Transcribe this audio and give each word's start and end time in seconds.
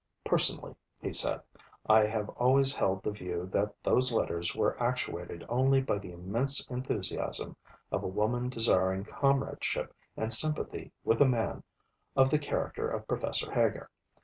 "Personally," 0.25 0.75
he 0.99 1.13
said, 1.13 1.41
"I 1.85 2.07
have 2.07 2.27
always 2.29 2.73
held 2.73 3.03
the 3.03 3.11
view 3.11 3.47
that 3.53 3.75
those 3.83 4.11
letters 4.11 4.55
were 4.55 4.75
actuated 4.81 5.45
only 5.47 5.79
by 5.79 5.99
the 5.99 6.11
immense 6.11 6.65
enthusiasm 6.71 7.55
of 7.91 8.01
a 8.03 8.07
woman 8.07 8.49
desiring 8.49 9.03
comradeship 9.05 9.93
and 10.17 10.33
sympathy 10.33 10.91
with 11.03 11.21
a 11.21 11.27
man 11.27 11.61
of 12.15 12.31
the 12.31 12.39
character 12.39 12.89
of 12.89 13.07
Professor 13.07 13.51
Heger. 13.51 13.91